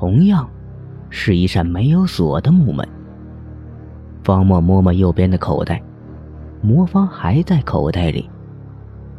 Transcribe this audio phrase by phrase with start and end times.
[0.00, 0.48] 同样，
[1.10, 2.88] 是一扇没有锁的木门。
[4.24, 5.82] 方墨摸摸右边的口袋，
[6.62, 8.30] 魔方还在口袋里。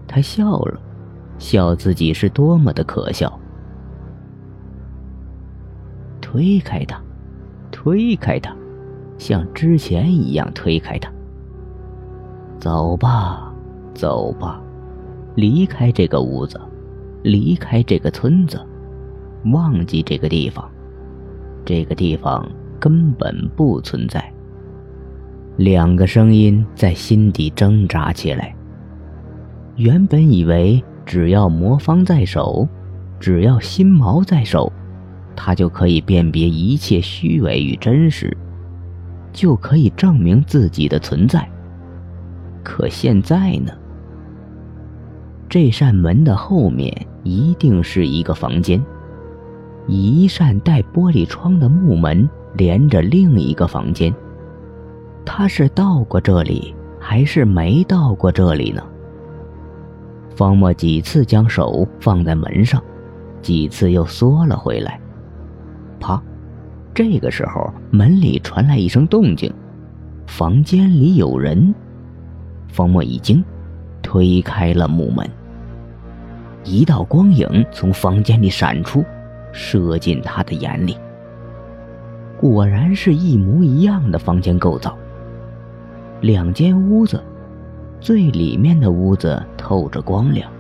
[0.08, 0.82] 他笑了，
[1.38, 3.32] 笑自己是多么的可笑。
[6.20, 7.00] 推开它，
[7.70, 8.52] 推开它，
[9.20, 11.12] 像之前一样推开它。
[12.58, 13.54] 走吧，
[13.94, 14.60] 走吧，
[15.36, 16.60] 离开这个屋子，
[17.22, 18.60] 离开这个村子，
[19.46, 20.70] 忘记这个地方，
[21.66, 22.48] 这个地方
[22.80, 24.24] 根本不存在。
[25.58, 28.56] 两个声音在心底挣扎起来。
[29.76, 32.68] 原本以为只要魔方在手，
[33.20, 34.72] 只要心锚在手，
[35.36, 38.36] 他就可以辨别一切虚伪与真实，
[39.34, 41.48] 就可以证明自己的存在。
[42.64, 43.72] 可现在呢？
[45.50, 48.82] 这扇门的后面一定是一个房间，
[49.88, 54.14] 一扇带玻璃窗的木门连着另一个房间。
[55.26, 58.84] 他是到过这里，还是没到过这里呢？
[60.36, 62.82] 方墨几次将手放在门上，
[63.42, 65.00] 几次又缩了回来。
[66.00, 66.22] 啪！
[66.94, 69.54] 这个时候，门里传来一声动静，
[70.26, 71.74] 房间里有人。
[72.68, 73.44] 方墨一惊，
[74.02, 75.30] 推开了木门。
[76.64, 79.04] 一道光影从房间里闪出，
[79.52, 80.98] 射进他的眼里。
[82.38, 84.98] 果然是一模一样的房间构造。
[86.22, 87.24] 两间屋子，
[88.00, 90.52] 最里面的屋子透着光亮，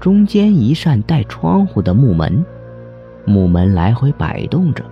[0.00, 2.44] 中间一扇带窗户的木门，
[3.24, 4.84] 木门来回摆动着，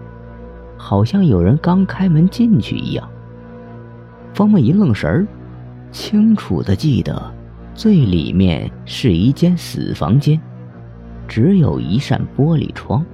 [0.76, 3.08] 好像有人刚开门进去一样。
[4.34, 5.26] 方木一愣神儿。
[5.92, 7.32] 清楚的记得，
[7.74, 10.38] 最里面是一间死房间，
[11.28, 13.04] 只有一扇玻璃窗。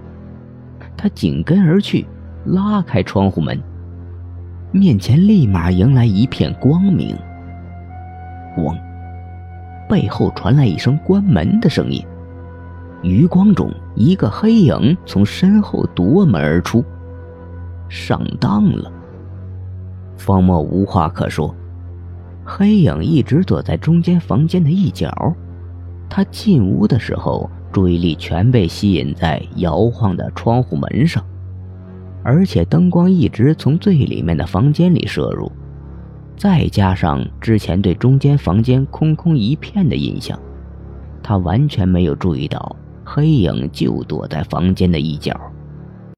[0.96, 2.06] 他紧跟而去，
[2.44, 3.60] 拉开窗户门，
[4.70, 7.16] 面前立马迎来一片光明。
[8.56, 8.76] 咣！
[9.88, 12.02] 背后传来一声关门的声音，
[13.02, 16.84] 余光中一个黑影从身后夺门而出。
[17.88, 18.90] 上当了，
[20.16, 21.54] 方墨无话可说。
[22.44, 25.34] 黑影一直躲在中间房间的一角，
[26.08, 31.24] 他进屋的时候，注意力全被吸引在摇晃的窗户门上，
[32.22, 35.50] 而且灯光一直从最里面的房间里射入，
[36.36, 40.38] 再加上之前对中间房间空空一片的印象，
[41.22, 45.34] 他完全没有注意到黑影就躲在房间的一角。